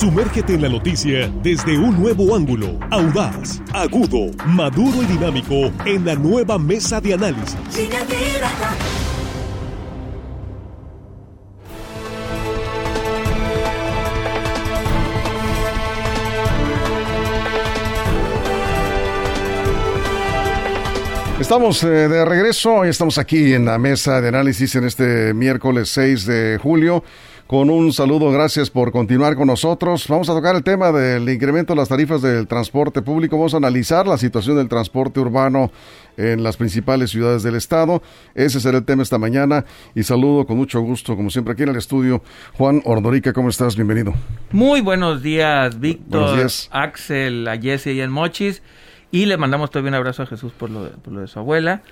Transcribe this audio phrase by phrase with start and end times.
[0.00, 6.14] Sumérgete en la noticia desde un nuevo ángulo, audaz, agudo, maduro y dinámico en la
[6.14, 7.54] nueva mesa de análisis.
[21.38, 26.24] Estamos eh, de regreso estamos aquí en la mesa de análisis en este miércoles 6
[26.24, 27.04] de julio
[27.50, 30.06] con un saludo, gracias por continuar con nosotros.
[30.06, 33.36] Vamos a tocar el tema del incremento de las tarifas del transporte público.
[33.36, 35.72] Vamos a analizar la situación del transporte urbano
[36.16, 38.04] en las principales ciudades del estado.
[38.36, 39.64] Ese será el tema esta mañana
[39.96, 42.22] y saludo con mucho gusto, como siempre, aquí en el estudio.
[42.52, 43.74] Juan Ordorica, ¿cómo estás?
[43.74, 44.14] Bienvenido.
[44.52, 46.38] Muy buenos días, Víctor.
[46.70, 48.62] Axel, a Jesse y el Mochis.
[49.10, 51.40] Y le mandamos todavía un abrazo a Jesús por lo de, por lo de su
[51.40, 51.82] abuela.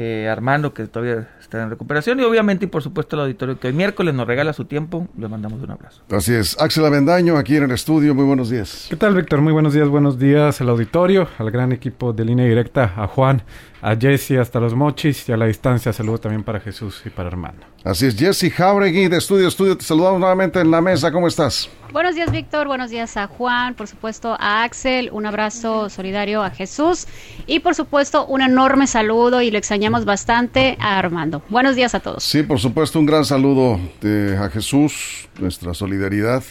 [0.00, 3.66] Eh, Armando, que todavía está en recuperación, y obviamente, y por supuesto, el auditorio que
[3.66, 6.04] el miércoles nos regala su tiempo, le mandamos un abrazo.
[6.08, 6.56] Así es.
[6.60, 8.86] Axel Avendaño, aquí en el estudio, muy buenos días.
[8.88, 9.40] ¿Qué tal, Víctor?
[9.40, 13.42] Muy buenos días, buenos días al auditorio, al gran equipo de línea directa, a Juan,
[13.80, 17.28] a Jesse hasta los mochis y a la distancia saludo también para Jesús y para
[17.28, 17.66] Armando.
[17.84, 21.70] Así es, Jesse Jauregui de Estudio Estudio, te saludamos nuevamente en la mesa, ¿cómo estás?
[21.92, 26.50] Buenos días Víctor, buenos días a Juan, por supuesto a Axel, un abrazo solidario a
[26.50, 27.06] Jesús
[27.46, 31.42] y por supuesto un enorme saludo y lo extrañamos bastante a Armando.
[31.48, 32.24] Buenos días a todos.
[32.24, 36.42] Sí, por supuesto un gran saludo de, a Jesús, nuestra solidaridad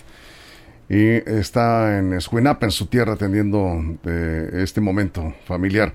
[0.90, 5.94] y está en Escuinapa, en su tierra, atendiendo de este momento familiar.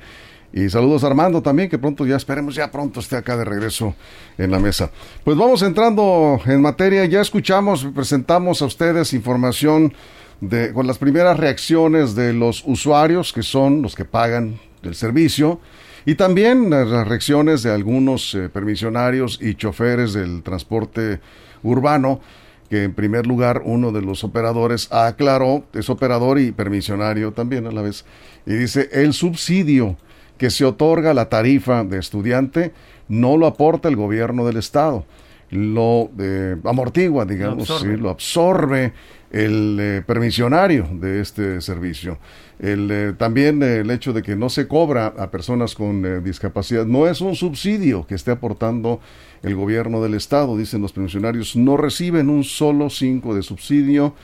[0.53, 3.95] Y saludos a Armando también, que pronto ya esperemos, ya pronto esté acá de regreso
[4.37, 4.91] en la mesa.
[5.25, 9.95] Pues vamos entrando en materia, ya escuchamos, presentamos a ustedes información
[10.43, 15.59] de, con las primeras reacciones de los usuarios, que son los que pagan el servicio,
[16.05, 21.21] y también las reacciones de algunos eh, permisionarios y choferes del transporte
[21.63, 22.21] urbano,
[22.69, 27.73] que en primer lugar uno de los operadores aclaró, es operador y permisionario también a
[27.73, 28.05] la vez,
[28.45, 29.97] y dice el subsidio
[30.39, 32.73] que se otorga la tarifa de estudiante
[33.09, 35.05] no lo aporta el gobierno del estado,
[35.51, 38.93] lo eh, amortigua, digamos, lo absorbe, lo absorbe
[39.31, 42.19] el eh, permisionario de este servicio.
[42.59, 47.07] El, eh, también el hecho de que no se cobra a personas con discapacidad no
[47.07, 49.01] es un subsidio que esté aportando
[49.43, 54.15] el gobierno del estado, dicen los permisionarios, no reciben un solo cinco de subsidio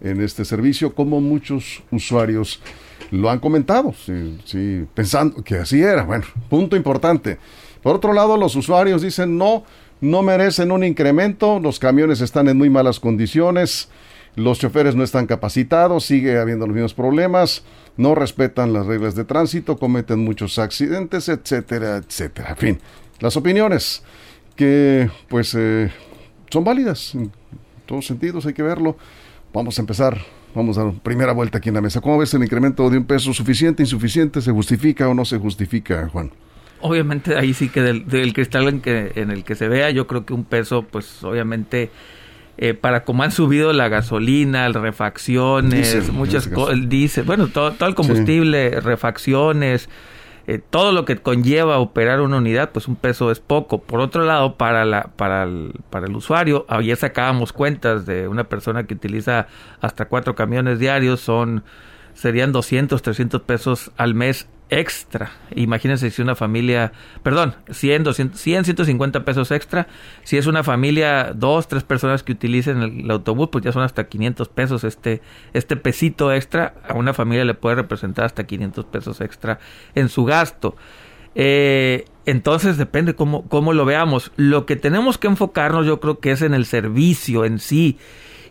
[0.00, 2.60] en este servicio como muchos usuarios
[3.10, 3.94] lo han comentado,
[4.44, 6.04] sí, pensando que así era.
[6.04, 7.38] Bueno, punto importante.
[7.82, 9.64] Por otro lado, los usuarios dicen no,
[10.00, 13.88] no merecen un incremento, los camiones están en muy malas condiciones,
[14.34, 17.62] los choferes no están capacitados, sigue habiendo los mismos problemas,
[17.96, 22.50] no respetan las reglas de tránsito, cometen muchos accidentes, etcétera, etcétera.
[22.50, 22.80] En fin,
[23.20, 24.02] las opiniones
[24.56, 25.90] que pues eh,
[26.50, 27.30] son válidas en
[27.86, 28.96] todos sentidos, hay que verlo.
[29.52, 30.18] Vamos a empezar
[30.56, 32.00] Vamos a dar primera vuelta aquí en la mesa.
[32.00, 33.34] ¿Cómo ves el incremento de un peso?
[33.34, 34.40] ¿Suficiente, insuficiente?
[34.40, 36.30] ¿Se justifica o no se justifica, Juan?
[36.80, 40.24] Obviamente ahí sí que del, cristal en, que, en el que se vea, yo creo
[40.24, 41.90] que un peso, pues obviamente...
[42.58, 47.72] Eh, para como han subido la gasolina, las refacciones, muchas cosas, el diésel, bueno, todo,
[47.72, 49.90] todo el combustible, refacciones,
[50.46, 53.82] eh, todo lo que conlleva operar una unidad, pues un peso es poco.
[53.82, 58.44] Por otro lado, para, la, para, el, para el usuario, ayer sacábamos cuentas de una
[58.44, 59.48] persona que utiliza
[59.80, 61.64] hasta cuatro camiones diarios, son
[62.14, 65.30] serían 200, 300 pesos al mes extra.
[65.54, 69.86] Imagínense si una familia, perdón, 100, 200, 100, 150 pesos extra.
[70.24, 74.08] Si es una familia, dos, tres personas que utilicen el, autobús, pues ya son hasta
[74.08, 74.84] 500 pesos.
[74.84, 75.22] Este,
[75.52, 79.58] este pesito extra a una familia le puede representar hasta 500 pesos extra
[79.94, 80.76] en su gasto.
[81.34, 84.32] Eh, entonces depende cómo, cómo lo veamos.
[84.36, 87.98] Lo que tenemos que enfocarnos yo creo que es en el servicio en sí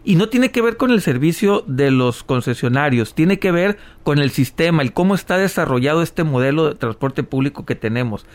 [0.06, 4.20] y no tiene que ver con el servicio de los concesionarios, tiene que ver con
[4.20, 8.26] el sistema, el cómo está desarrollado este modelo de transporte público que tenemos.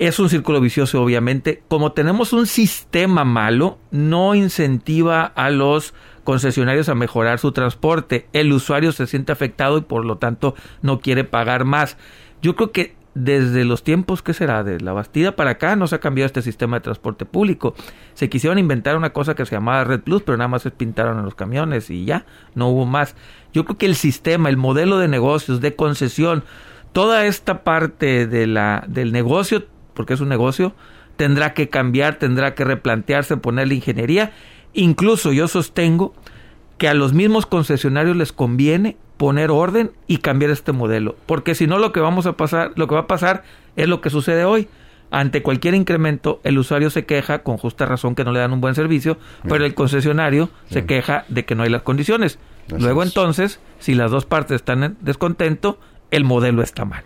[0.00, 1.62] Es un círculo vicioso, obviamente.
[1.68, 8.26] Como tenemos un sistema malo, no incentiva a los concesionarios a mejorar su transporte.
[8.32, 11.96] El usuario se siente afectado y por lo tanto no quiere pagar más.
[12.42, 15.94] Yo creo que desde los tiempos que será de la Bastida para acá no se
[15.94, 17.74] ha cambiado este sistema de transporte público.
[18.14, 21.18] Se quisieron inventar una cosa que se llamaba Red Plus, pero nada más se pintaron
[21.18, 23.14] en los camiones y ya, no hubo más.
[23.52, 26.44] Yo creo que el sistema, el modelo de negocios, de concesión,
[26.92, 29.64] toda esta parte de la del negocio,
[29.94, 30.74] porque es un negocio,
[31.16, 34.32] tendrá que cambiar, tendrá que replantearse, ponerle ingeniería.
[34.72, 36.14] Incluso yo sostengo
[36.78, 41.66] que a los mismos concesionarios les conviene poner orden y cambiar este modelo, porque si
[41.66, 43.44] no lo que vamos a pasar, lo que va a pasar
[43.76, 44.68] es lo que sucede hoy.
[45.10, 48.60] Ante cualquier incremento, el usuario se queja con justa razón que no le dan un
[48.60, 49.16] buen servicio,
[49.48, 52.38] pero el concesionario se queja de que no hay las condiciones.
[52.76, 55.78] Luego entonces, si las dos partes están en descontento,
[56.10, 57.04] el modelo está mal.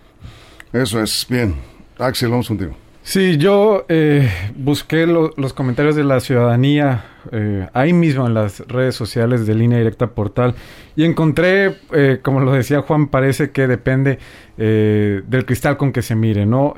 [0.72, 1.56] Eso es, bien.
[1.98, 2.74] Axel, vamos contigo.
[3.02, 8.94] Sí, yo eh, busqué los comentarios de la ciudadanía eh, ahí mismo en las redes
[8.94, 10.54] sociales de Línea Directa Portal
[10.96, 14.18] y encontré, eh, como lo decía Juan, parece que depende
[14.56, 16.74] eh, del cristal con que se mire, ¿no?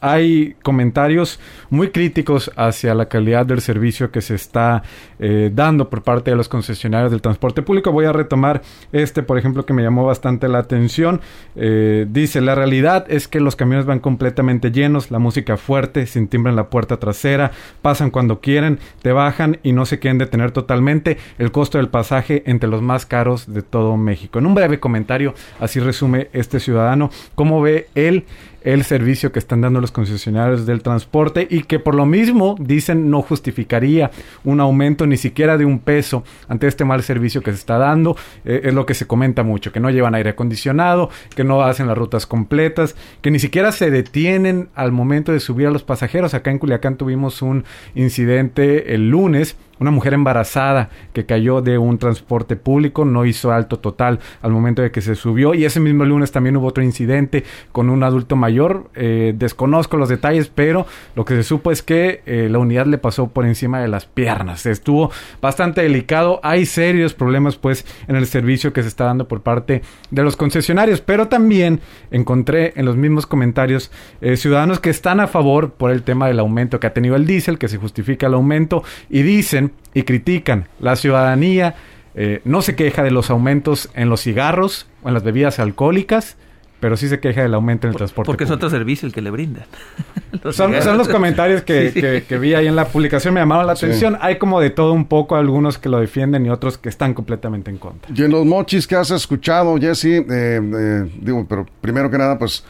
[0.00, 1.40] hay comentarios
[1.70, 4.82] muy críticos hacia la calidad del servicio que se está
[5.18, 7.90] dando por parte de los concesionarios del transporte público.
[7.90, 8.62] Voy a retomar
[8.92, 11.20] este, por ejemplo, que me llamó bastante la atención.
[11.54, 16.50] dice, la realidad es que los camiones van completamente llenos, la música fuerte, sin timbre
[16.50, 17.50] en la puerta trasera,
[17.82, 21.16] pasan cuando quieren, te bajan y no se quieren detener totalmente.
[21.38, 24.38] El costo del pasaje entre los más caros de todo México.
[24.38, 28.24] En un breve comentario, así resume este ciudadano cómo ve él
[28.66, 33.10] el servicio que están dando los concesionarios del transporte y que por lo mismo dicen
[33.10, 34.10] no justificaría
[34.42, 38.16] un aumento ni siquiera de un peso ante este mal servicio que se está dando.
[38.44, 41.86] Eh, es lo que se comenta mucho, que no llevan aire acondicionado, que no hacen
[41.86, 46.34] las rutas completas, que ni siquiera se detienen al momento de subir a los pasajeros.
[46.34, 51.98] Acá en Culiacán tuvimos un incidente el lunes una mujer embarazada que cayó de un
[51.98, 56.04] transporte público, no hizo alto total al momento de que se subió y ese mismo
[56.04, 61.24] lunes también hubo otro incidente con un adulto mayor, eh, desconozco los detalles, pero lo
[61.24, 64.66] que se supo es que eh, la unidad le pasó por encima de las piernas,
[64.66, 69.42] estuvo bastante delicado, hay serios problemas pues en el servicio que se está dando por
[69.42, 71.80] parte de los concesionarios, pero también
[72.10, 73.90] encontré en los mismos comentarios
[74.20, 77.26] eh, ciudadanos que están a favor por el tema del aumento que ha tenido el
[77.26, 80.68] diésel, que se justifica el aumento y dicen y critican.
[80.80, 81.74] La ciudadanía
[82.14, 86.36] eh, no se queja de los aumentos en los cigarros o en las bebidas alcohólicas,
[86.80, 88.26] pero sí se queja del aumento en el transporte.
[88.26, 89.64] Porque es otro servicio el que le brindan.
[90.52, 94.18] son, los comentarios que, vi ahí en la publicación, me llamaron la atención.
[94.20, 97.70] Hay como de todo un poco, algunos que lo defienden y otros que están completamente
[97.70, 98.10] en contra.
[98.14, 102.38] Y en los mochis que has escuchado, Jesse, eh, eh, digo, pero primero que nada,
[102.38, 102.64] pues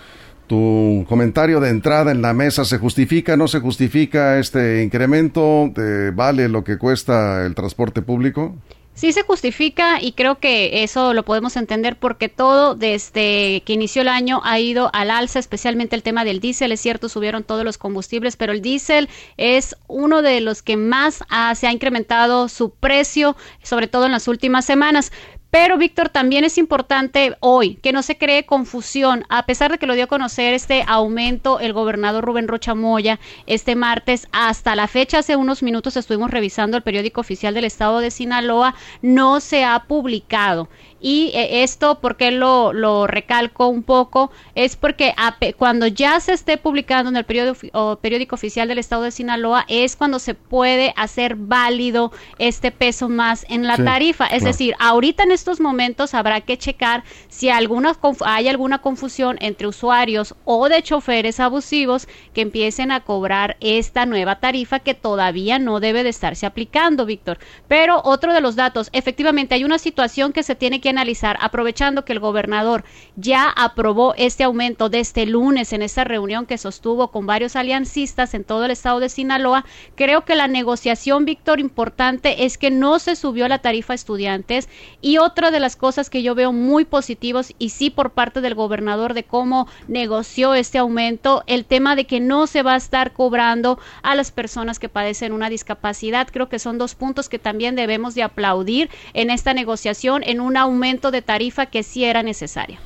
[0.46, 5.72] tu comentario de entrada en la mesa, ¿se justifica, no se justifica este incremento?
[6.14, 8.54] ¿Vale lo que cuesta el transporte público?
[8.94, 14.00] Sí se justifica y creo que eso lo podemos entender porque todo desde que inició
[14.00, 16.72] el año ha ido al alza, especialmente el tema del diésel.
[16.72, 21.22] Es cierto, subieron todos los combustibles, pero el diésel es uno de los que más
[21.56, 25.12] se ha incrementado su precio, sobre todo en las últimas semanas.
[25.58, 29.86] Pero, Víctor, también es importante hoy que no se cree confusión, a pesar de que
[29.86, 34.28] lo dio a conocer este aumento el gobernador Rubén Rocha Moya este martes.
[34.32, 38.74] Hasta la fecha, hace unos minutos estuvimos revisando el periódico oficial del estado de Sinaloa,
[39.00, 40.68] no se ha publicado.
[41.00, 45.14] Y eh, esto, porque lo, lo recalco un poco, es porque
[45.56, 49.96] cuando ya se esté publicando en el periódico, periódico oficial del estado de Sinaloa, es
[49.96, 54.26] cuando se puede hacer válido este peso más en la tarifa.
[54.26, 59.66] Es decir, ahorita en estos momentos habrá que checar si alguna, hay alguna confusión entre
[59.66, 65.80] usuarios o de choferes abusivos que empiecen a cobrar esta nueva tarifa que todavía no
[65.80, 67.38] debe de estarse aplicando, Víctor.
[67.68, 72.04] Pero otro de los datos, efectivamente hay una situación que se tiene que analizar, aprovechando
[72.04, 72.84] que el gobernador
[73.16, 78.34] ya aprobó este aumento de este lunes en esta reunión que sostuvo con varios aliancistas
[78.34, 82.98] en todo el estado de Sinaloa, creo que la negociación, Víctor, importante es que no
[82.98, 84.68] se subió la tarifa a estudiantes
[85.00, 88.54] y otra de las cosas que yo veo muy positivos y sí por parte del
[88.54, 93.12] gobernador de cómo negoció este aumento, el tema de que no se va a estar
[93.12, 96.28] cobrando a las personas que padecen una discapacidad.
[96.30, 100.56] Creo que son dos puntos que también debemos de aplaudir en esta negociación en un
[100.56, 102.78] aumento aumento de tarifa que sí era necesario.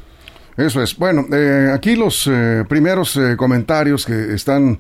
[0.56, 0.96] Eso es.
[0.96, 4.78] Bueno, eh, aquí los eh, primeros eh, comentarios que están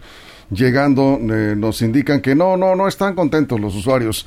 [0.50, 4.26] llegando nos indican que no, no, no están contentos los usuarios.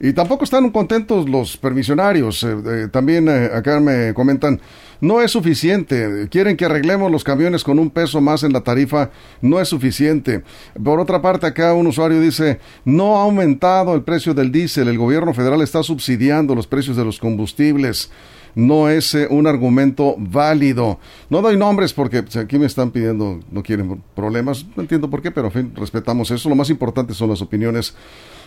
[0.00, 2.46] Y tampoco están contentos los permisionarios.
[2.90, 4.60] también acá me comentan,
[5.02, 6.28] no es suficiente.
[6.30, 9.10] Quieren que arreglemos los camiones con un peso más en la tarifa.
[9.40, 10.44] No es suficiente.
[10.82, 14.86] Por otra parte, acá un usuario dice, no ha aumentado el precio del diésel.
[14.86, 18.10] El gobierno federal está subsidiando los precios de los combustibles
[18.54, 20.98] no es eh, un argumento válido.
[21.30, 25.30] No doy nombres porque aquí me están pidiendo, no quieren problemas, no entiendo por qué,
[25.30, 26.50] pero en fin, respetamos eso.
[26.50, 27.94] Lo más importante son las opiniones.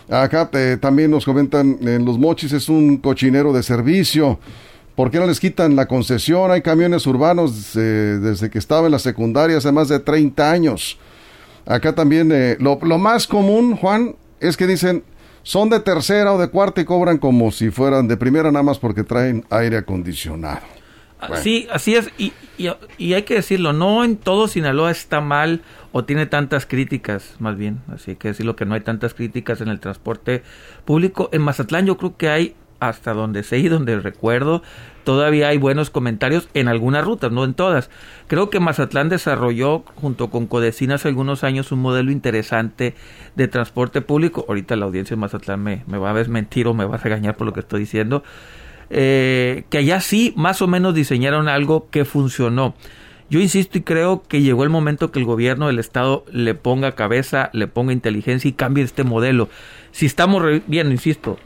[0.08, 4.38] Acá eh, también nos comentan, en los mochis es un cochinero de servicio.
[4.96, 6.50] ¿Por qué no les quitan la concesión?
[6.50, 10.98] Hay camiones urbanos eh, desde que estaba en la secundaria hace más de 30 años.
[11.66, 15.04] Acá también lo, lo más común, Juan, es que dicen,
[15.46, 18.80] son de tercera o de cuarta y cobran como si fueran de primera nada más
[18.80, 20.62] porque traen aire acondicionado.
[21.20, 22.10] Ah, sí, así es.
[22.18, 22.32] Y,
[22.98, 25.62] y, hay que decirlo, no en todo Sinaloa está mal
[25.92, 27.80] o tiene tantas críticas, más bien.
[27.94, 30.42] Así que decirlo que no hay tantas críticas en el transporte
[30.84, 31.30] público.
[31.32, 34.62] En Mazatlán yo creo que hay hasta donde sé y donde recuerdo,
[35.04, 37.90] todavía hay buenos comentarios en algunas rutas, no en todas.
[38.26, 42.94] Creo que Mazatlán desarrolló junto con Codecina hace algunos años un modelo interesante
[43.34, 44.44] de transporte público.
[44.48, 47.36] Ahorita la audiencia de Mazatlán me, me va a desmentir o me va a regañar
[47.36, 48.22] por lo que estoy diciendo.
[48.88, 52.74] Eh, que allá sí más o menos diseñaron algo que funcionó.
[53.28, 56.92] Yo insisto y creo que llegó el momento que el gobierno del estado le ponga
[56.92, 59.48] cabeza, le ponga inteligencia y cambie este modelo.
[59.90, 61.38] Si estamos viendo, insisto,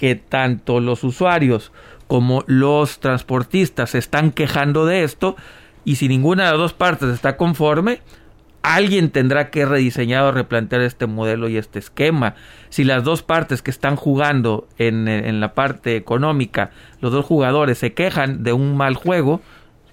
[0.00, 1.72] que tanto los usuarios
[2.06, 5.36] como los transportistas se están quejando de esto
[5.84, 8.00] y si ninguna de las dos partes está conforme,
[8.62, 12.34] alguien tendrá que rediseñar o replantear este modelo y este esquema.
[12.70, 16.70] Si las dos partes que están jugando en, en la parte económica,
[17.02, 19.42] los dos jugadores se quejan de un mal juego,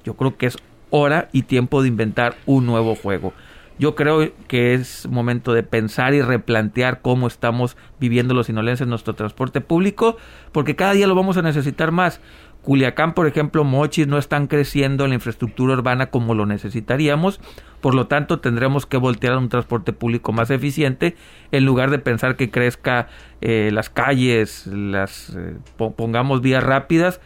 [0.06, 0.58] yo creo que es
[0.90, 3.34] hora y tiempo de inventar un nuevo juego.
[3.80, 8.90] Yo creo que es momento de pensar y replantear cómo estamos viviendo los sinolenses en
[8.90, 10.18] nuestro transporte público,
[10.52, 12.20] porque cada día lo vamos a necesitar más.
[12.64, 17.40] Culiacán, por ejemplo, Mochis no están creciendo en la infraestructura urbana como lo necesitaríamos,
[17.80, 21.16] por lo tanto tendremos que voltear a un transporte público más eficiente
[21.52, 23.08] en lugar de pensar que crezca
[23.40, 27.22] eh, las calles, las eh, pongamos vías rápidas,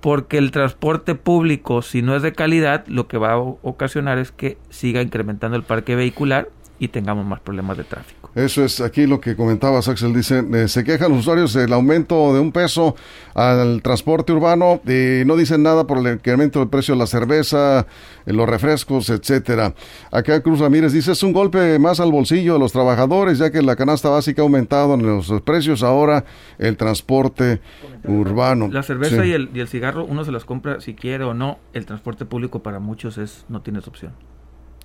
[0.00, 4.32] porque el transporte público, si no es de calidad, lo que va a ocasionar es
[4.32, 8.19] que siga incrementando el parque vehicular y tengamos más problemas de tráfico.
[8.34, 10.14] Eso es aquí lo que comentabas, Axel.
[10.14, 12.94] Dice, eh, se quejan los usuarios del aumento de un peso
[13.34, 17.86] al transporte urbano y no dicen nada por el incremento del precio de la cerveza,
[18.26, 19.74] eh, los refrescos, etcétera.
[20.12, 23.62] Acá Cruz Ramírez dice, es un golpe más al bolsillo de los trabajadores, ya que
[23.62, 26.24] la canasta básica ha aumentado en los precios, ahora
[26.58, 27.60] el transporte
[28.04, 28.68] urbano.
[28.68, 31.58] La cerveza y, el, y el cigarro, uno se las compra si quiere o no,
[31.72, 34.12] el transporte público para muchos es no tienes opción.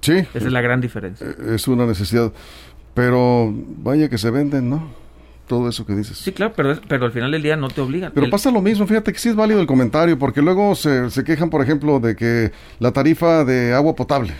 [0.01, 0.13] Sí.
[0.13, 1.25] Esa es la gran diferencia.
[1.27, 2.31] Eh, es una necesidad.
[2.95, 5.04] Pero vaya que se venden, ¿no?
[5.47, 6.17] Todo eso que dices.
[6.17, 8.11] Sí, claro, pero, pero al final del día no te obligan.
[8.13, 11.23] Pero pasa lo mismo, fíjate que sí es válido el comentario, porque luego se, se
[11.23, 14.33] quejan, por ejemplo, de que la tarifa de agua potable,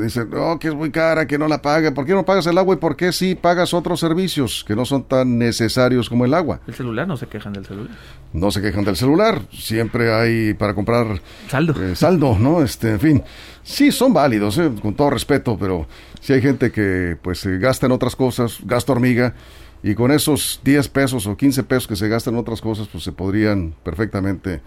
[0.00, 2.58] dicen, oh, que es muy cara, que no la paga, ¿por qué no pagas el
[2.58, 6.34] agua y por qué sí pagas otros servicios que no son tan necesarios como el
[6.34, 6.60] agua?
[6.66, 7.90] El celular, no se quejan del celular.
[8.32, 12.62] No se quejan del celular, siempre hay para comprar saldo, eh, saldo, ¿no?
[12.62, 13.22] Este, en fin,
[13.62, 15.86] sí son válidos, eh, con todo respeto, pero
[16.20, 19.34] si hay gente que pues gasta en otras cosas, gasta hormiga,
[19.82, 23.04] y con esos 10 pesos o 15 pesos que se gastan en otras cosas, pues
[23.04, 24.60] se podrían perfectamente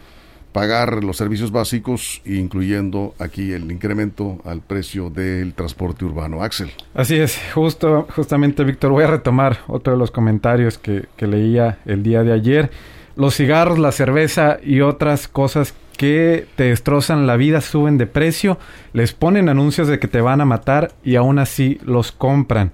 [0.52, 6.42] pagar los servicios básicos, incluyendo aquí el incremento al precio del transporte urbano.
[6.42, 6.72] Axel.
[6.94, 11.80] Así es, justo, justamente, Víctor, voy a retomar otro de los comentarios que, que leía
[11.86, 12.72] el día de ayer.
[13.16, 18.58] Los cigarros, la cerveza y otras cosas que te destrozan la vida suben de precio,
[18.94, 22.72] les ponen anuncios de que te van a matar y aún así los compran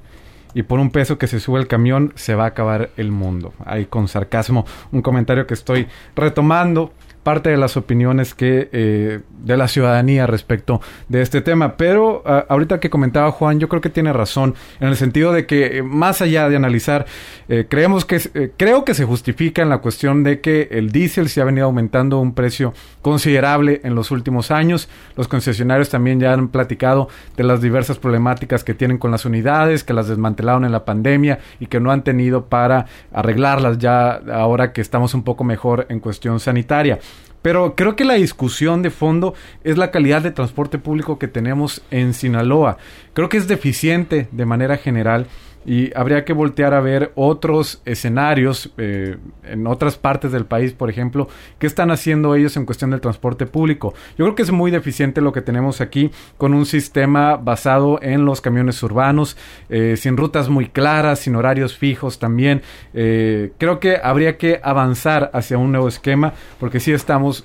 [0.55, 3.53] y por un peso que se sube el camión se va a acabar el mundo.
[3.63, 6.93] Hay con sarcasmo un comentario que estoy retomando
[7.25, 10.79] parte de las opiniones que eh, de la ciudadanía respecto
[11.09, 11.75] de este tema.
[11.75, 15.79] Pero ahorita que comentaba Juan, yo creo que tiene razón en el sentido de que
[15.79, 17.07] eh, más allá de analizar,
[17.49, 21.41] eh, creemos que creo que se justifica en la cuestión de que el diésel se
[21.41, 24.87] ha venido aumentando un precio considerable en los últimos años.
[25.17, 29.83] Los concesionarios también ya han platicado de las diversas problemáticas que tienen con las unidades,
[29.83, 34.73] que las desmantelaron en la pandemia y que no han tenido para arreglarlas ya ahora
[34.73, 36.99] que estamos un poco mejor en cuestión sanitaria.
[37.45, 41.83] Pero creo que la discusión de fondo es la calidad de transporte público que tenemos
[41.91, 42.77] en Sinaloa.
[43.13, 45.27] Creo que es deficiente de manera general
[45.65, 50.89] y habría que voltear a ver otros escenarios eh, en otras partes del país, por
[50.89, 53.93] ejemplo, qué están haciendo ellos en cuestión del transporte público.
[54.17, 58.25] Yo creo que es muy deficiente lo que tenemos aquí con un sistema basado en
[58.25, 59.37] los camiones urbanos,
[59.69, 62.61] eh, sin rutas muy claras, sin horarios fijos también.
[62.93, 67.43] Eh, creo que habría que avanzar hacia un nuevo esquema porque sí estamos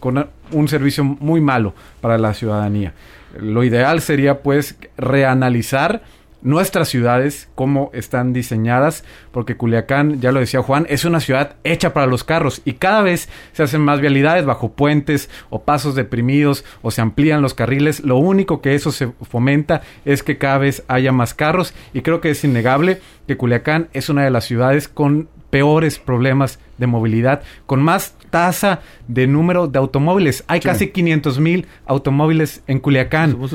[0.00, 2.94] con un servicio muy malo para la ciudadanía.
[3.38, 6.02] Lo ideal sería pues reanalizar
[6.42, 11.92] nuestras ciudades, cómo están diseñadas, porque Culiacán, ya lo decía Juan, es una ciudad hecha
[11.92, 16.64] para los carros y cada vez se hacen más vialidades bajo puentes o pasos deprimidos
[16.82, 18.00] o se amplían los carriles.
[18.00, 22.20] Lo único que eso se fomenta es que cada vez haya más carros y creo
[22.20, 27.42] que es innegable que Culiacán es una de las ciudades con peores problemas de movilidad,
[27.66, 30.44] con más tasa de número de automóviles.
[30.46, 33.32] Hay casi 500 mil automóviles en Culiacán.
[33.32, 33.52] Somos,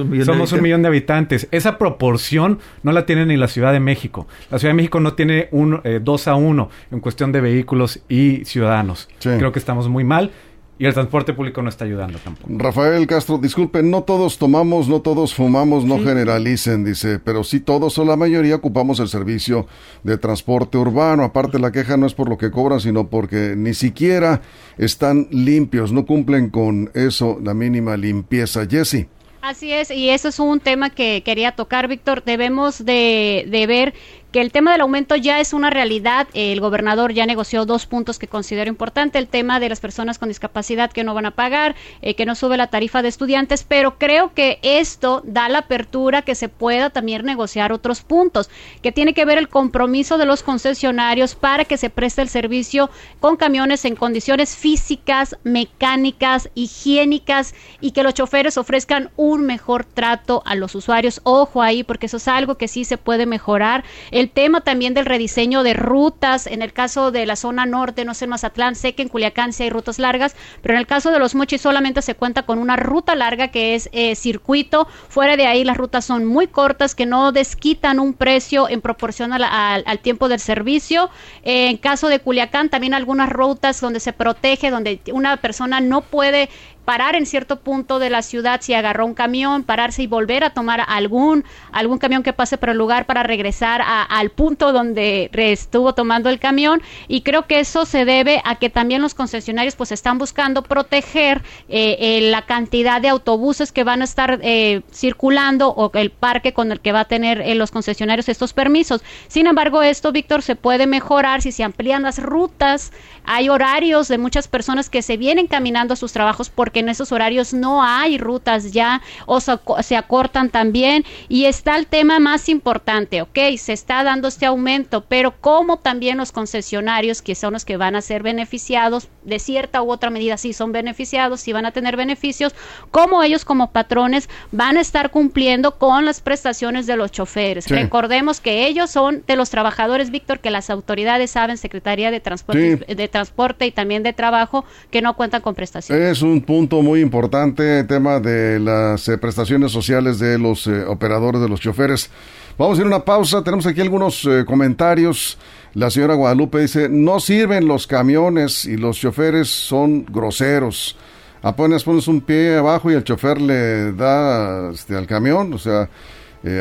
[0.51, 1.47] un millón, de habitantes.
[1.51, 4.27] Esa proporción no la tiene ni la Ciudad de México.
[4.49, 8.01] La Ciudad de México no tiene un, eh, dos a uno en cuestión de vehículos
[8.09, 9.09] y ciudadanos.
[9.19, 10.31] Creo que estamos muy mal.
[10.79, 12.47] Y el transporte público no está ayudando tampoco.
[12.57, 17.97] Rafael Castro, disculpen, no todos tomamos, no todos fumamos, no generalicen, dice, pero sí todos
[17.97, 19.67] o la mayoría ocupamos el servicio
[20.03, 21.23] de transporte urbano.
[21.23, 24.41] Aparte, la queja no es por lo que cobran, sino porque ni siquiera
[24.77, 28.65] están limpios, no cumplen con eso, la mínima limpieza.
[28.67, 29.07] Jesse.
[29.41, 32.23] Así es, y eso es un tema que quería tocar, Víctor.
[32.23, 33.93] Debemos de, de ver
[34.33, 36.27] que el tema del aumento ya es una realidad.
[36.33, 39.19] El gobernador ya negoció dos puntos que considero importante.
[39.19, 42.33] El tema de las personas con discapacidad que no van a pagar, eh, que no
[42.33, 46.89] sube la tarifa de estudiantes, pero creo que esto da la apertura que se pueda
[46.89, 48.49] también negociar otros puntos,
[48.81, 52.89] que tiene que ver el compromiso de los concesionarios para que se preste el servicio
[53.19, 60.41] con camiones en condiciones físicas, mecánicas, higiénicas y que los choferes ofrezcan un mejor trato
[60.47, 61.21] a los usuarios.
[61.23, 63.83] Ojo ahí, porque eso es algo que sí se puede mejorar.
[64.29, 68.25] Tema también del rediseño de rutas, en el caso de la zona norte, no sé,
[68.25, 71.19] en Mazatlán, sé que en Culiacán sí hay rutas largas, pero en el caso de
[71.19, 74.87] los Mochis solamente se cuenta con una ruta larga que es eh, circuito.
[75.09, 79.33] Fuera de ahí las rutas son muy cortas que no desquitan un precio en proporción
[79.33, 81.09] al, tiempo del servicio.
[81.43, 86.49] en caso de Culiacán también algunas rutas donde se protege, donde una persona no puede
[86.85, 90.51] parar en cierto punto de la ciudad si agarró un camión, pararse y volver a
[90.51, 95.93] tomar algún, algún camión que pase por el lugar para regresar al punto donde estuvo
[95.93, 99.91] tomando el camión y creo que eso se debe a que también los concesionarios pues
[99.91, 105.69] están buscando proteger eh, eh, la cantidad de autobuses que van a estar eh, circulando
[105.69, 109.03] o el parque con el que va a tener los concesionarios estos permisos.
[109.27, 112.91] Sin embargo, esto, Víctor, se puede mejorar si se amplían las rutas.
[113.25, 116.89] Hay horarios de muchas personas que se vienen caminando a sus trabajos por que en
[116.89, 121.05] esos horarios no hay rutas ya o se acortan también.
[121.29, 126.17] Y está el tema más importante, ok, se está dando este aumento, pero como también
[126.17, 130.35] los concesionarios, que son los que van a ser beneficiados de cierta u otra medida,
[130.37, 132.53] sí son beneficiados, sí van a tener beneficios,
[132.91, 137.69] como ellos como patrones van a estar cumpliendo con las prestaciones de los choferes.
[137.69, 142.95] Recordemos que ellos son de los trabajadores, Víctor, que las autoridades saben, Secretaría de Transporte,
[142.95, 146.17] de Transporte y también de Trabajo, que no cuentan con prestaciones.
[146.17, 150.85] Es un punto punto muy importante, tema de las eh, prestaciones sociales de los eh,
[150.85, 152.09] operadores, de los choferes.
[152.57, 155.37] Vamos a ir a una pausa, tenemos aquí algunos eh, comentarios.
[155.73, 160.95] La señora Guadalupe dice, no sirven los camiones y los choferes son groseros.
[161.41, 165.89] Apenas pones un pie abajo y el chofer le da este, al camión, o sea,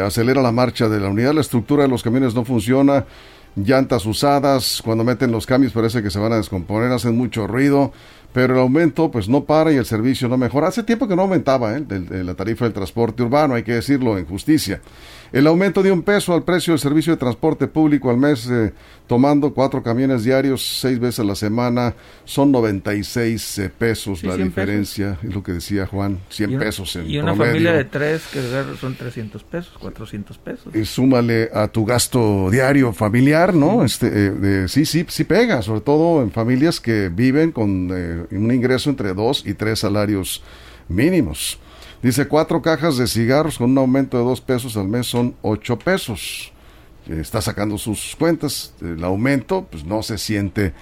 [0.05, 3.05] acelera la marcha de la unidad, la estructura de los camiones no funciona,
[3.55, 7.93] llantas usadas, cuando meten los cambios parece que se van a descomponer, hacen mucho ruido
[8.33, 10.69] pero el aumento pues no para y el servicio no mejora.
[10.69, 11.85] Hace tiempo que no aumentaba ¿eh?
[12.11, 14.81] la tarifa del transporte urbano, hay que decirlo en justicia.
[15.33, 18.75] El aumento de un peso al precio del servicio de transporte público al mes, eh,
[19.07, 21.95] tomando cuatro camiones diarios seis veces a la semana,
[22.27, 27.17] son 96 eh, pesos la diferencia, es lo que decía Juan, 100 pesos en Y
[27.17, 28.41] una familia de tres que
[28.79, 30.75] son 300 pesos, 400 pesos.
[30.75, 33.85] Y súmale a tu gasto diario familiar, ¿no?
[33.85, 38.91] Este, eh, sí, sí, sí pega, sobre todo en familias que viven con un ingreso
[38.91, 40.43] entre dos y tres salarios
[40.89, 41.59] mínimos.
[42.03, 45.79] Dice, cuatro cajas de cigarros con un aumento de dos pesos al mes son ocho
[45.79, 46.53] pesos.
[47.09, 48.75] Está sacando sus cuentas.
[48.81, 50.73] El aumento, pues no se siente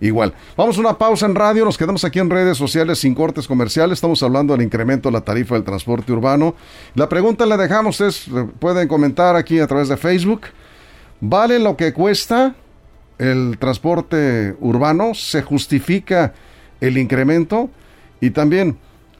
[0.00, 0.34] igual.
[0.56, 3.94] Vamos a una pausa en radio, nos quedamos aquí en redes sociales sin cortes comerciales,
[3.94, 6.54] estamos hablando del incremento de la tarifa del transporte urbano.
[6.94, 8.26] La pregunta le dejamos es,
[8.58, 10.42] pueden comentar aquí a través de Facebook,
[11.20, 12.54] ¿vale lo que cuesta
[13.18, 15.14] el transporte urbano?
[15.14, 16.34] ¿Se justifica
[16.80, 17.70] el incremento?
[18.20, 18.76] Y también,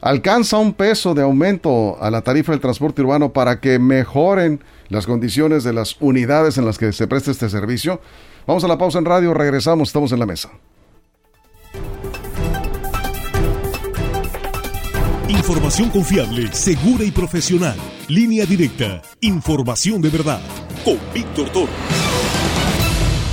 [0.07, 5.05] alcanza un peso de aumento a la tarifa del transporte urbano para que mejoren las
[5.05, 7.99] condiciones de las unidades en las que se presta este servicio.
[8.45, 10.49] Vamos a la pausa en radio, regresamos, estamos en la mesa.
[15.27, 17.75] Información confiable, segura y profesional.
[18.07, 19.01] Línea directa.
[19.19, 20.39] Información de verdad.
[20.85, 21.71] Con Víctor Toro.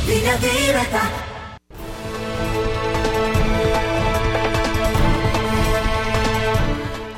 [0.09, 1.34] Línea directa.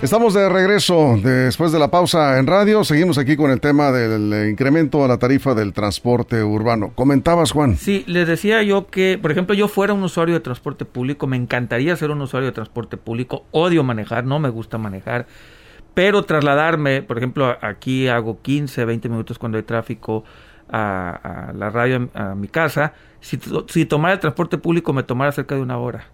[0.03, 2.85] Estamos de regreso después de la pausa en radio.
[2.85, 6.93] Seguimos aquí con el tema del incremento a la tarifa del transporte urbano.
[6.95, 7.79] ¿Comentabas, Juan?
[7.79, 11.39] Sí, les decía yo que, por ejemplo, yo fuera un usuario de transporte público, me
[11.39, 13.47] encantaría ser un usuario de transporte público.
[13.53, 15.27] Odio manejar, no me gusta manejar.
[15.95, 20.25] Pero trasladarme, por ejemplo, aquí hago 15, 20 minutos cuando hay tráfico
[20.69, 22.93] a, la radio, a mi casa.
[23.21, 26.05] Si, si tomara el transporte público me tomara cerca de una hora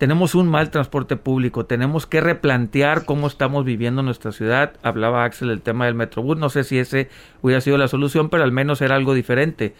[0.00, 4.72] tenemos un mal transporte público, tenemos que replantear cómo estamos viviendo nuestra ciudad.
[4.82, 7.10] Hablaba Axel del tema del Metrobús, no sé si ese
[7.42, 9.74] hubiera sido la solución, pero al menos era algo diferente.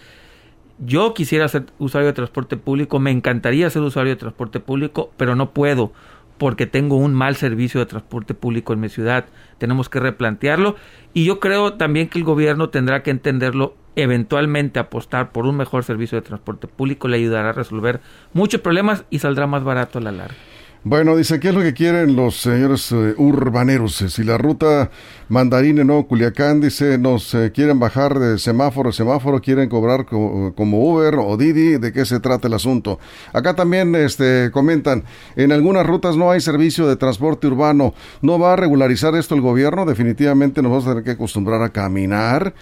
[0.79, 5.37] Yo quisiera ser usuario de transporte público, me encantaría ser usuario de transporte público, pero
[5.37, 5.91] no puedo
[6.37, 9.25] porque tengo un mal servicio de transporte público en mi ciudad.
[9.57, 10.77] Tenemos que replantearlo
[11.15, 15.85] y yo creo también que el gobierno tendrá que entenderlo eventualmente apostar por un mejor
[15.85, 18.01] servicio de transporte público le ayudará a resolver
[18.33, 20.37] muchos problemas y saldrá más barato a la larga.
[20.83, 23.97] Bueno, dice, ¿qué es lo que quieren los señores eh, urbaneros?
[23.97, 24.91] Si la ruta
[25.29, 30.91] Mandarine, no, Culiacán, dice, nos eh, quieren bajar de semáforo a semáforo, quieren cobrar como
[30.91, 32.99] Uber o Didi, ¿de qué se trata el asunto?
[33.35, 35.05] Acá también este, comentan,
[35.37, 39.43] en algunas rutas no hay servicio de transporte urbano, ¿no va a regularizar esto el
[39.43, 39.85] gobierno?
[39.85, 42.55] Definitivamente nos vamos a tener que acostumbrar a caminar,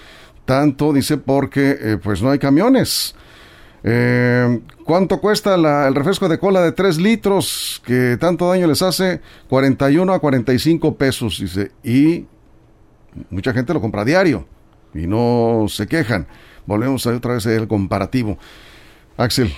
[0.48, 3.14] tanto, dice, porque eh, pues no hay camiones.
[3.84, 5.54] Eh, ¿Cuánto cuesta
[5.86, 9.20] el refresco de cola de 3 litros que tanto daño les hace?
[9.50, 11.72] 41 a 45 pesos, dice.
[11.84, 12.24] Y
[13.28, 14.46] mucha gente lo compra a diario
[14.94, 16.26] y no se quejan.
[16.64, 18.38] Volvemos a otra vez el comparativo.
[19.18, 19.52] Axel.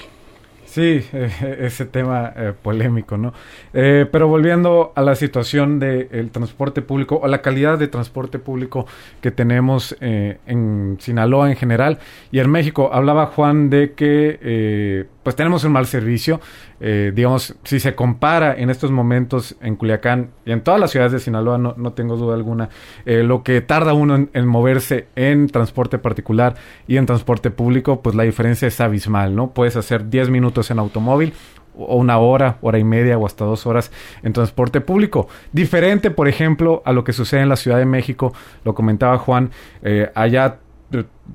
[0.71, 3.35] Sí, ese tema eh, polémico, ¿no?
[3.75, 8.87] Eh, pero volviendo a la situación del transporte público o la calidad de transporte público
[9.21, 11.99] que tenemos eh, en Sinaloa en general
[12.31, 16.41] y en México, hablaba Juan de que pues tenemos un mal servicio.
[16.81, 21.13] Eh, digamos, si se compara en estos momentos en Culiacán y en todas las ciudades
[21.13, 22.71] de Sinaloa, no, no tengo duda alguna,
[23.05, 26.55] eh, lo que tarda uno en, moverse en transporte particular
[26.87, 29.51] y en transporte público, pues la diferencia es abismal, ¿no?
[29.51, 31.35] Puedes hacer 10 minutos en automóvil
[31.77, 35.29] o una hora, hora y media o hasta dos horas en transporte público.
[35.53, 38.33] Diferente, por ejemplo, a lo que sucede en la Ciudad de México,
[38.65, 39.51] lo comentaba Juan,
[39.83, 40.59] eh, allá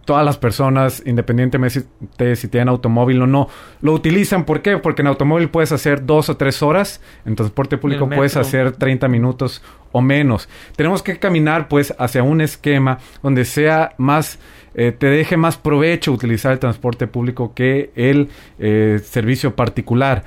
[0.05, 1.85] todas las personas, independientemente
[2.35, 3.47] si tienen automóvil o no,
[3.81, 4.45] lo utilizan.
[4.45, 4.77] ¿Por qué?
[4.77, 9.07] Porque en automóvil puedes hacer dos o tres horas, en transporte público puedes hacer 30
[9.07, 10.49] minutos o menos.
[10.75, 14.39] Tenemos que caminar pues hacia un esquema donde sea más,
[14.73, 20.23] eh, te deje más provecho utilizar el transporte público que el eh, servicio particular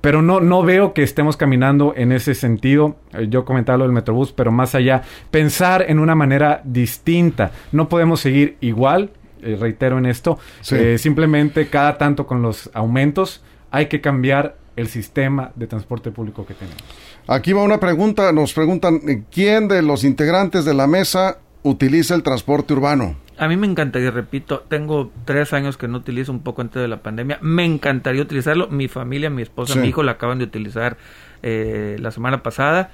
[0.00, 2.96] pero no, no veo que estemos caminando en ese sentido.
[3.12, 7.52] Eh, yo comentaba lo del Metrobús, pero más allá, pensar en una manera distinta.
[7.72, 9.10] No podemos seguir igual,
[9.42, 10.38] eh, reitero en esto,
[10.70, 16.46] eh, simplemente cada tanto con los aumentos hay que cambiar el sistema de transporte público
[16.46, 16.82] que tenemos.
[17.26, 22.22] Aquí va una pregunta, nos preguntan, ¿quién de los integrantes de la mesa utiliza el
[22.22, 23.16] transporte urbano?
[23.36, 26.86] A mí me encantaría, repito, tengo tres años que no utilizo un poco antes de
[26.86, 27.38] la pandemia.
[27.42, 28.68] Me encantaría utilizarlo.
[28.68, 30.96] Mi familia, mi esposa, mi hijo lo acaban de utilizar
[31.42, 32.90] eh, la semana pasada.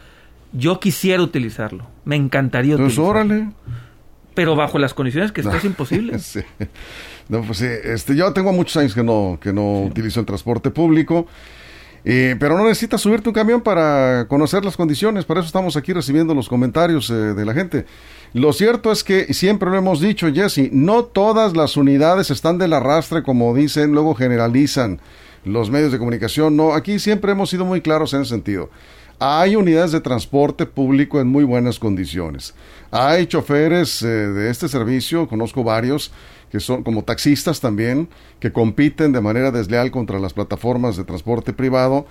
[0.53, 1.87] Yo quisiera utilizarlo.
[2.07, 3.11] Me encantaría pues utilizarlo.
[3.11, 3.51] órale.
[4.33, 6.17] Pero bajo las condiciones que está es imposible.
[7.29, 10.73] No, pues sí, este, yo tengo muchos años que no, que no utilizo el transporte
[10.73, 11.29] público.
[12.03, 16.35] Pero no necesitas subirte un camión para conocer las condiciones, para eso estamos aquí recibiendo
[16.35, 17.87] los comentarios eh, de la gente.
[18.33, 22.73] Lo cierto es que siempre lo hemos dicho, Jesse, no todas las unidades están del
[22.73, 25.01] arrastre, como dicen, luego generalizan
[25.45, 26.57] los medios de comunicación.
[26.57, 28.71] No, aquí siempre hemos sido muy claros en ese sentido.
[29.19, 32.55] Hay unidades de transporte público en muy buenas condiciones.
[32.91, 36.11] Hay choferes eh, de este servicio, conozco varios,
[36.51, 38.09] que son como taxistas también,
[38.41, 42.07] que compiten de manera desleal contra las plataformas de transporte privado,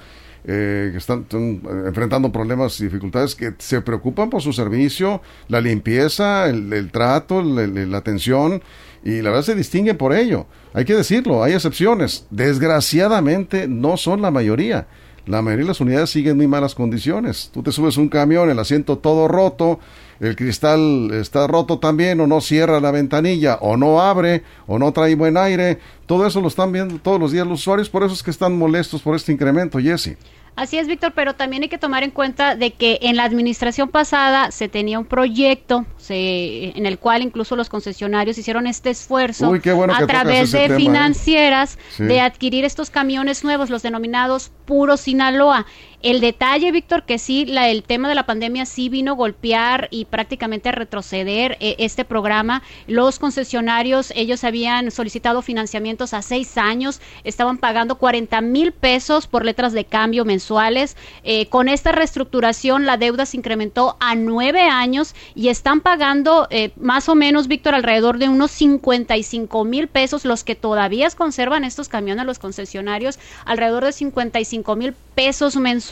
[0.45, 5.59] eh, que están, eh, enfrentando problemas y dificultades, que se preocupan por su servicio, la
[5.59, 8.61] limpieza, el, trato, la atención,
[9.03, 10.45] y la verdad se distinguen por ello.
[10.73, 12.25] Hay que decirlo, hay excepciones.
[12.29, 14.87] Desgraciadamente no son la mayoría.
[15.29, 17.51] La mayoría de las unidades siguen en muy malas condiciones.
[17.53, 19.79] Tú te subes un camión, el asiento todo roto,
[20.19, 24.91] el cristal está roto también o no cierra la ventanilla o no abre o no
[24.91, 25.77] trae buen aire.
[26.07, 28.57] Todo eso lo están viendo todos los días los usuarios, por eso es que están
[28.57, 30.17] molestos por este incremento, Jesse.
[30.59, 33.87] Así es, Víctor, pero también hay que tomar en cuenta de que en la administración
[33.87, 40.05] pasada se tenía un proyecto en el cual incluso los concesionarios hicieron este esfuerzo a
[40.05, 40.75] través de ¿eh?
[40.75, 45.65] financieras de adquirir estos camiones nuevos, los denominados Puro Sinaloa.
[46.01, 49.89] El detalle, Víctor, que sí, la, el tema de la pandemia sí vino a golpear
[49.91, 52.63] y prácticamente a retroceder eh, este programa.
[52.87, 59.43] Los concesionarios, ellos habían solicitado financiamientos a seis años, estaban pagando 40 mil pesos por
[59.43, 60.95] letras de cambio mensuales.
[61.25, 66.71] Eh, con esta reestructuración, la deuda se incrementó a nueve años y están pagando eh,
[66.77, 71.89] más o menos, Víctor, alrededor de unos 55 mil pesos, los que todavía conservan estos
[71.89, 75.88] camiones, los concesionarios, alrededor de 55 mil pesos mensuales.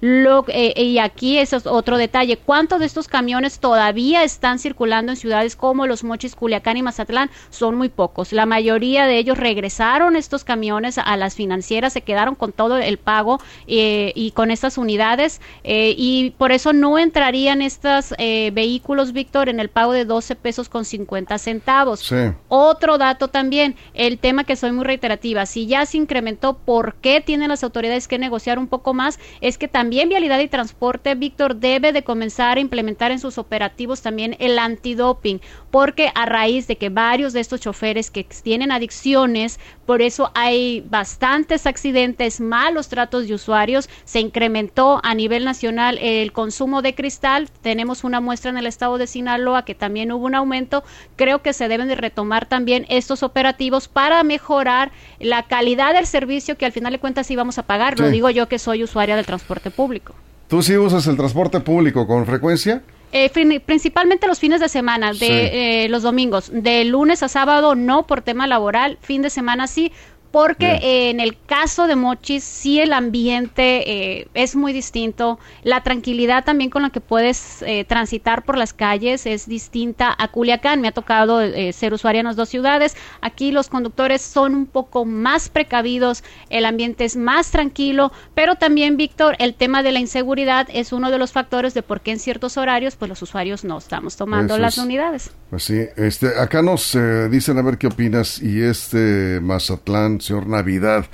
[0.00, 2.36] Lo, eh, y aquí es otro detalle.
[2.36, 7.30] ¿Cuántos de estos camiones todavía están circulando en ciudades como Los Mochis, Culiacán y Mazatlán?
[7.50, 8.32] Son muy pocos.
[8.32, 12.98] La mayoría de ellos regresaron estos camiones a las financieras, se quedaron con todo el
[12.98, 19.48] pago eh, y con estas unidades eh, y por eso no entrarían estos vehículos, Víctor,
[19.48, 22.12] en el pago de 12 pesos con 50 centavos.
[22.48, 27.20] Otro dato también, el tema que soy muy reiterativa, si ya se incrementó, ¿por qué
[27.20, 31.56] tienen las autoridades que negociar un poco más, es que también Vialidad y Transporte, Víctor,
[31.56, 36.76] debe de comenzar a implementar en sus operativos también el antidoping, porque a raíz de
[36.76, 43.26] que varios de estos choferes que tienen adicciones, por eso hay bastantes accidentes, malos tratos
[43.26, 48.58] de usuarios, se incrementó a nivel nacional el consumo de cristal, tenemos una muestra en
[48.58, 50.84] el estado de Sinaloa que también hubo un aumento,
[51.16, 56.56] creo que se deben de retomar también estos operativos para mejorar la calidad del servicio
[56.56, 58.82] que al final de cuentas íbamos a pagar, lo digo yo que soy
[59.16, 60.14] del transporte público.
[60.48, 62.82] ¿Tú sí usas el transporte público con frecuencia?
[63.14, 68.06] Eh, principalmente los fines de semana, de eh, los domingos, de lunes a sábado no
[68.06, 69.92] por tema laboral, fin de semana sí,
[70.32, 76.44] porque en el caso de Mochis sí el ambiente eh, es muy distinto, la tranquilidad
[76.44, 80.88] también con la que puedes eh, transitar por las calles es distinta a Culiacán, me
[80.88, 85.04] ha tocado eh, ser usuaria en las dos ciudades, aquí los conductores son un poco
[85.04, 90.66] más precavidos, el ambiente es más tranquilo, pero también Víctor, el tema de la inseguridad
[90.72, 93.76] es uno de los factores de por qué en ciertos horarios pues los usuarios no
[93.76, 95.30] estamos tomando las unidades.
[95.52, 96.96] Pues sí, este, acá nos
[97.30, 101.04] dicen a ver qué opinas y este Mazatlán señor Navidad.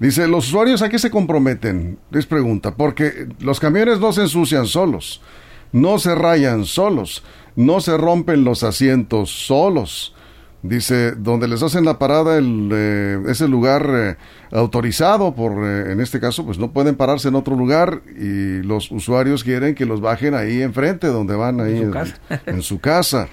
[0.00, 1.96] Dice, ¿los usuarios a qué se comprometen?
[2.10, 5.22] Les pregunta, porque los camiones no se ensucian solos,
[5.70, 7.22] no se rayan solos,
[7.54, 10.12] no se rompen los asientos solos.
[10.60, 14.16] Dice, donde les hacen la parada el, eh, ese lugar eh,
[14.50, 18.90] autorizado por, eh, en este caso, pues no pueden pararse en otro lugar y los
[18.90, 21.88] usuarios quieren que los bajen ahí enfrente, donde van ahí
[22.46, 23.28] en su casa.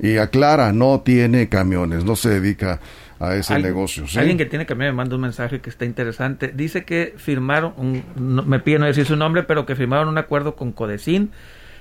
[0.00, 2.80] Y aclara, no tiene camiones, no se dedica
[3.20, 4.04] a ese negocio.
[4.16, 6.52] Alguien que tiene que me manda un mensaje que está interesante.
[6.54, 7.74] Dice que firmaron,
[8.16, 11.30] me pide no decir su nombre, pero que firmaron un acuerdo con Codecin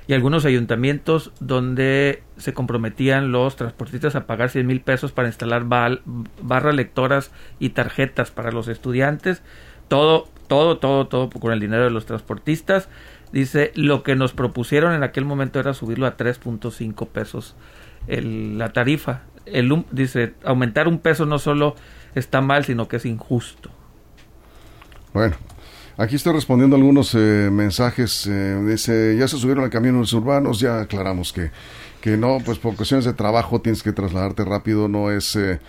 [0.08, 5.66] y algunos ayuntamientos donde se comprometían los transportistas a pagar 100 mil pesos para instalar
[5.66, 9.44] barras lectoras y tarjetas para los estudiantes.
[9.90, 12.90] Todo, todo, todo, todo con el dinero de los transportistas.
[13.32, 17.56] Dice, lo que nos propusieron en aquel momento era subirlo a 3.5 pesos
[18.08, 21.76] el, la tarifa el, dice, aumentar un peso no solo
[22.16, 23.70] está mal, sino que es injusto.
[25.14, 25.36] Bueno,
[25.98, 28.28] aquí estoy respondiendo algunos eh, mensajes.
[28.28, 31.52] Eh, dice, ya se subieron al camiones urbanos, ya aclaramos que,
[32.02, 35.36] que no, pues por cuestiones de trabajo tienes que trasladarte rápido, no es...
[35.36, 35.60] Eh,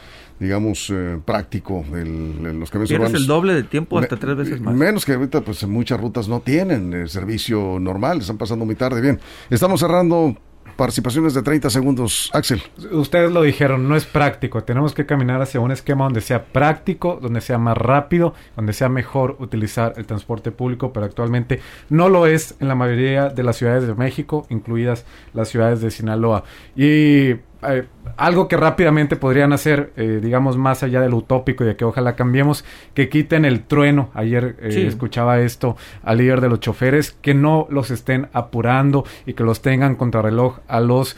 [0.40, 0.92] digamos,
[1.24, 3.20] práctico el, los camiones urbanos.
[3.20, 4.72] el doble de tiempo, hasta tres veces más.
[4.72, 9.00] Menos que ahorita, pues muchas rutas no tienen el servicio normal, están pasando muy tarde.
[9.00, 9.18] Bien,
[9.50, 10.36] estamos cerrando
[10.78, 12.30] participaciones de 30 segundos.
[12.32, 12.62] Axel.
[12.92, 14.62] Ustedes lo dijeron, no es práctico.
[14.62, 18.88] Tenemos que caminar hacia un esquema donde sea práctico, donde sea más rápido, donde sea
[18.88, 21.60] mejor utilizar el transporte público, pero actualmente
[21.90, 25.90] no lo es en la mayoría de las ciudades de México, incluidas las ciudades de
[25.90, 26.44] Sinaloa.
[26.76, 31.76] Y eh, algo que rápidamente podrían hacer, eh, digamos, más allá del utópico y de
[31.76, 34.10] que ojalá cambiemos, que quiten el trueno.
[34.14, 39.34] Ayer eh, escuchaba esto al líder de los choferes, que no los estén apurando y
[39.34, 41.16] que los tengan contrarreloj a los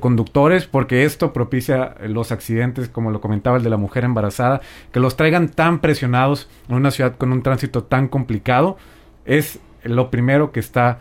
[0.00, 4.60] conductores, porque esto propicia los accidentes, como lo comentaba el de la mujer embarazada,
[4.92, 8.76] que los traigan tan presionados en una ciudad con un tránsito tan complicado,
[9.24, 11.00] es lo primero que está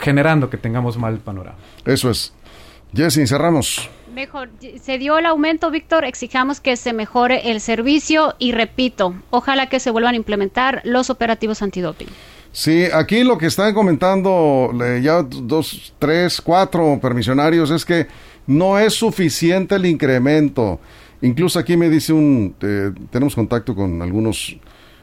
[0.00, 1.56] generando que tengamos mal panorama.
[1.84, 2.34] Eso es.
[2.94, 3.88] Jessy, cerramos.
[4.14, 4.50] Mejor,
[4.80, 9.80] se dio el aumento, Víctor, exijamos que se mejore el servicio y repito, ojalá que
[9.80, 12.08] se vuelvan a implementar los operativos antidoping.
[12.52, 18.06] Sí, aquí lo que están comentando ya dos, tres, cuatro permisionarios es que
[18.46, 20.78] no es suficiente el incremento.
[21.22, 24.56] Incluso aquí me dice un, eh, tenemos contacto con algunos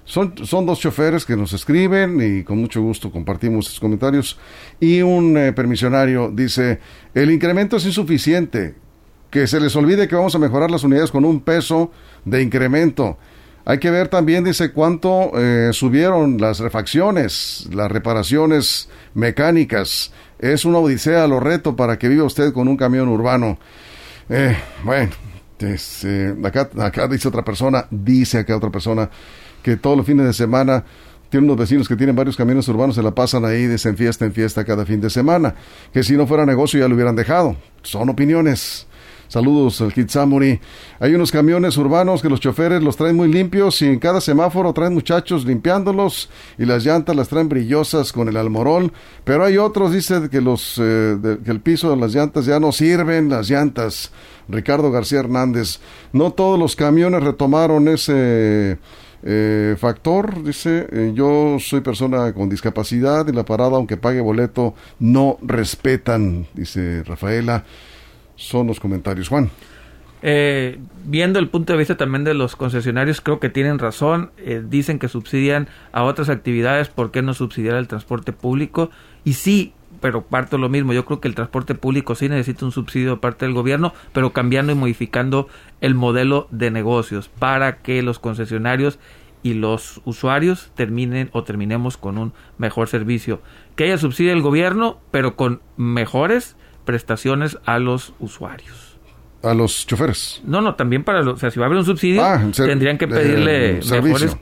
[0.09, 4.39] son, son dos choferes que nos escriben y con mucho gusto compartimos sus comentarios.
[4.79, 6.79] Y un eh, permisionario dice,
[7.13, 8.73] el incremento es insuficiente,
[9.29, 11.91] que se les olvide que vamos a mejorar las unidades con un peso
[12.25, 13.19] de incremento.
[13.65, 20.11] Hay que ver también, dice, cuánto eh, subieron las refacciones, las reparaciones mecánicas.
[20.39, 23.59] Es una odisea lo reto para que viva usted con un camión urbano.
[24.27, 25.11] Eh, bueno,
[26.45, 29.07] acá, acá dice otra persona, dice acá otra persona,
[29.69, 30.83] que todos los fines de semana
[31.29, 34.25] tiene unos vecinos que tienen varios camiones urbanos, se la pasan ahí de en fiesta
[34.25, 35.53] en fiesta cada fin de semana,
[35.93, 37.55] que si no fuera negocio ya lo hubieran dejado.
[37.83, 38.87] Son opiniones.
[39.27, 40.59] Saludos al Kitsamuri.
[40.99, 44.73] Hay unos camiones urbanos que los choferes los traen muy limpios y en cada semáforo
[44.73, 48.91] traen muchachos limpiándolos y las llantas las traen brillosas con el almorol.
[49.25, 52.71] Pero hay otros, dice que, los, eh, que el piso de las llantas ya no
[52.71, 54.11] sirven, las llantas.
[54.47, 55.79] Ricardo García Hernández.
[56.11, 58.79] No todos los camiones retomaron ese
[59.23, 64.75] eh, factor, dice, eh, yo soy persona con discapacidad y la parada, aunque pague boleto,
[64.99, 67.65] no respetan, dice Rafaela.
[68.35, 69.27] Son los comentarios.
[69.27, 69.51] Juan.
[70.21, 74.31] Eh, viendo el punto de vista también de los concesionarios, creo que tienen razón.
[74.37, 78.89] Eh, dicen que subsidian a otras actividades, ¿por qué no subsidiar el transporte público?
[79.23, 80.93] Y sí, pero parto lo mismo.
[80.93, 84.33] Yo creo que el transporte público sí necesita un subsidio de parte del gobierno, pero
[84.33, 85.47] cambiando y modificando
[85.81, 88.99] el modelo de negocios para que los concesionarios
[89.41, 93.41] y los usuarios terminen o terminemos con un mejor servicio.
[93.75, 98.88] Que haya subsidio del gobierno, pero con mejores prestaciones a los usuarios
[99.41, 100.41] a los choferes.
[100.43, 102.97] No, no, también para los, o sea, si va a haber un subsidio, ah, tendrían
[102.97, 103.79] que pedirle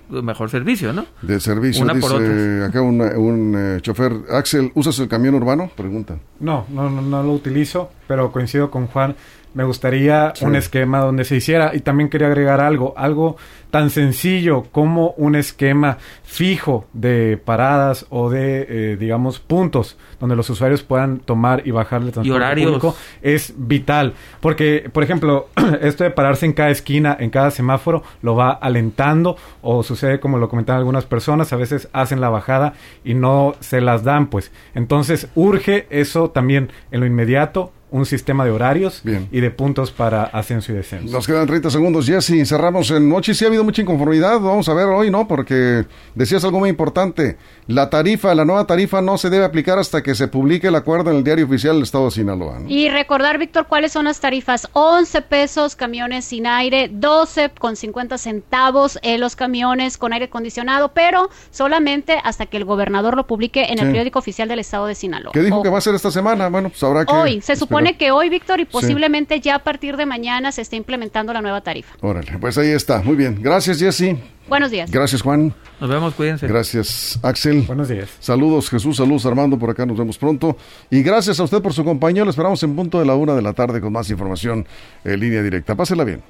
[0.10, 1.06] mejor servicio, ¿no?
[1.22, 4.14] De servicio, Una dice acá un, eh, chofer.
[4.32, 5.70] Axel, ¿usas el camión urbano?
[5.76, 6.18] Pregunta.
[6.40, 9.16] No, no, no, no lo utilizo, pero coincido con Juan
[9.58, 13.38] me gustaría un esquema donde se hiciera y también quería agregar algo, algo
[13.72, 20.48] tan sencillo como un esquema fijo de paradas o de, eh, digamos, puntos donde los
[20.52, 24.14] usuarios puedan tomar y bajar el transporte público es vital.
[24.42, 25.50] Porque, por ejemplo,
[25.82, 30.38] esto de pararse en cada esquina, en cada semáforo, lo va alentando o sucede como
[30.38, 34.52] lo comentaban algunas personas, a veces hacen la bajada y no se las dan, pues.
[34.76, 40.24] Entonces, urge eso también en lo inmediato un sistema de horarios y de puntos para
[40.24, 41.12] ascenso y descenso.
[41.12, 42.46] Nos quedan 30 segundos, Jesse.
[42.46, 43.34] Cerramos en noche.
[43.34, 44.40] Sí ha habido mucha inconformidad.
[44.42, 45.28] Vamos a ver hoy, ¿no?
[45.28, 47.38] Porque decías algo muy importante.
[47.68, 51.12] La tarifa, la nueva tarifa no se debe aplicar hasta que se publique el acuerdo
[51.12, 52.60] en el diario oficial del Estado de Sinaloa.
[52.68, 54.68] Y recordar, Víctor, cuáles son las tarifas.
[54.74, 60.92] 11 pesos camiones sin aire, 12 con 50 centavos en los camiones con aire acondicionado,
[60.94, 64.96] pero solamente hasta que el gobernador lo publique en el periódico oficial del Estado de
[64.96, 65.32] Sinaloa.
[65.32, 66.50] ¿Qué dijo que va a ser esta semana?
[66.50, 67.14] Bueno, pues habrá que...
[67.14, 70.62] Hoy, se supone supone que hoy, Víctor, y posiblemente ya a partir de mañana se
[70.62, 71.96] esté implementando la nueva tarifa.
[72.02, 73.02] Órale, pues ahí está.
[73.02, 73.40] Muy bien.
[73.42, 74.18] Gracias, Jessy.
[74.48, 74.90] Buenos días.
[74.90, 75.54] Gracias, Juan.
[75.80, 76.48] Nos vemos, cuídense.
[76.48, 77.64] Gracias, Axel.
[77.64, 78.10] Buenos días.
[78.20, 78.98] Saludos, Jesús.
[78.98, 79.60] Saludos, Armando.
[79.60, 80.58] Por acá nos vemos pronto.
[80.90, 82.24] Y gracias a usted por su compañía.
[82.24, 84.66] Lo esperamos en punto de la una de la tarde con más información
[85.04, 85.76] en línea directa.
[85.76, 86.22] Pásela bien.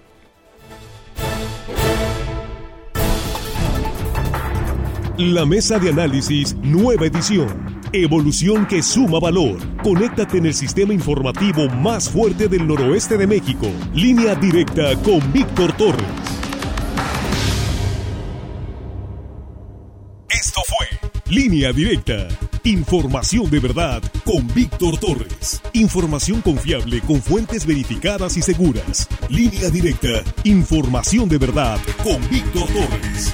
[5.18, 7.77] La mesa de análisis, nueva edición.
[7.94, 9.58] Evolución que suma valor.
[9.82, 13.68] Conéctate en el sistema informativo más fuerte del noroeste de México.
[13.94, 16.06] Línea directa con Víctor Torres.
[20.30, 22.28] Esto fue Línea Directa.
[22.66, 25.62] Información de verdad con Víctor Torres.
[25.72, 29.08] Información confiable con fuentes verificadas y seguras.
[29.30, 30.24] Línea Directa.
[30.44, 33.34] Información de verdad con Víctor Torres.